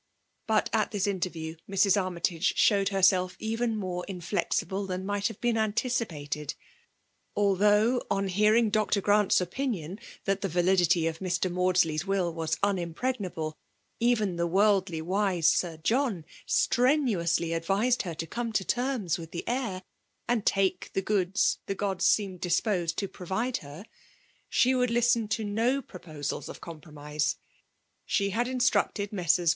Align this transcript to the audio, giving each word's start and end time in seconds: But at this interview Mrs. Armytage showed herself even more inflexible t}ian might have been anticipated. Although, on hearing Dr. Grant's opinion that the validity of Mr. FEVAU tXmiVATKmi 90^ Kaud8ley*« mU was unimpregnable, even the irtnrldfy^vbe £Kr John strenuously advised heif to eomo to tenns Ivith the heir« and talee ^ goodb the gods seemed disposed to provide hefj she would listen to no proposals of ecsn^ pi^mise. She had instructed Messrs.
But 0.47 0.67
at 0.73 0.89
this 0.89 1.05
interview 1.05 1.57
Mrs. 1.69 1.95
Armytage 1.95 2.57
showed 2.57 2.89
herself 2.89 3.35
even 3.37 3.75
more 3.77 4.03
inflexible 4.07 4.87
t}ian 4.87 5.05
might 5.05 5.27
have 5.27 5.39
been 5.39 5.59
anticipated. 5.59 6.55
Although, 7.35 8.01
on 8.09 8.27
hearing 8.29 8.71
Dr. 8.71 8.99
Grant's 8.99 9.39
opinion 9.39 9.99
that 10.25 10.41
the 10.41 10.47
validity 10.47 11.05
of 11.05 11.19
Mr. 11.19 11.51
FEVAU 11.51 11.51
tXmiVATKmi 11.51 12.01
90^ 12.01 12.03
Kaud8ley*« 12.15 12.25
mU 12.25 12.31
was 12.31 12.55
unimpregnable, 12.63 13.53
even 13.99 14.37
the 14.37 14.47
irtnrldfy^vbe 14.47 15.03
£Kr 15.03 15.83
John 15.83 16.25
strenuously 16.47 17.53
advised 17.53 18.01
heif 18.01 18.17
to 18.17 18.25
eomo 18.25 18.51
to 18.53 18.65
tenns 18.65 19.17
Ivith 19.17 19.29
the 19.29 19.43
heir« 19.47 19.83
and 20.27 20.43
talee 20.43 20.79
^ 20.93 21.03
goodb 21.03 21.57
the 21.67 21.75
gods 21.75 22.05
seemed 22.05 22.41
disposed 22.41 22.97
to 22.97 23.07
provide 23.07 23.57
hefj 23.57 23.85
she 24.49 24.73
would 24.73 24.89
listen 24.89 25.27
to 25.27 25.43
no 25.43 25.79
proposals 25.79 26.49
of 26.49 26.59
ecsn^ 26.59 26.81
pi^mise. 26.81 27.35
She 28.07 28.31
had 28.31 28.47
instructed 28.47 29.13
Messrs. 29.13 29.49